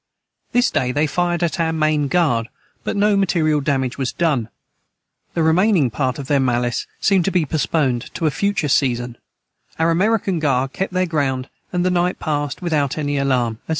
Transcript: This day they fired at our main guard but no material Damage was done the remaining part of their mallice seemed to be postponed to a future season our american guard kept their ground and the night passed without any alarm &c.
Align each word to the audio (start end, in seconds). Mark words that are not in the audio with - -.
This 0.51 0.71
day 0.71 0.91
they 0.91 1.05
fired 1.05 1.43
at 1.43 1.59
our 1.59 1.71
main 1.71 2.07
guard 2.07 2.49
but 2.83 2.95
no 2.97 3.15
material 3.15 3.61
Damage 3.61 3.99
was 3.99 4.11
done 4.11 4.49
the 5.35 5.43
remaining 5.43 5.91
part 5.91 6.17
of 6.17 6.25
their 6.25 6.39
mallice 6.39 6.87
seemed 6.99 7.23
to 7.25 7.31
be 7.31 7.45
postponed 7.45 8.11
to 8.15 8.25
a 8.25 8.31
future 8.31 8.67
season 8.69 9.19
our 9.77 9.91
american 9.91 10.39
guard 10.39 10.73
kept 10.73 10.93
their 10.93 11.05
ground 11.05 11.49
and 11.71 11.85
the 11.85 11.91
night 11.91 12.17
passed 12.17 12.63
without 12.63 12.97
any 12.97 13.19
alarm 13.19 13.59
&c. 13.67 13.69